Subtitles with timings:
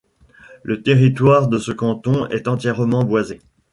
[0.63, 3.39] Le territoire de ce canton est entièrement boisé.